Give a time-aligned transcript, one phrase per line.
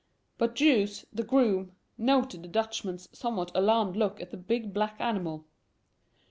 [0.39, 5.45] But Jous, the groom, noted the Dutchman's somewhat alarmed look at the big black animal.